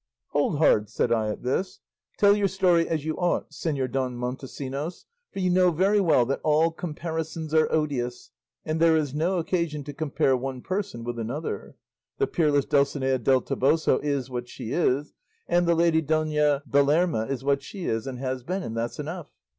[0.29, 1.79] "'Hold hard!' said I at this,
[2.17, 6.41] 'tell your story as you ought, Señor Don Montesinos, for you know very well that
[6.43, 8.31] all comparisons are odious,
[8.65, 11.75] and there is no occasion to compare one person with another;
[12.17, 15.13] the peerless Dulcinea del Toboso is what she is,
[15.47, 19.29] and the lady Dona Belerma is what she is and has been, and that's enough.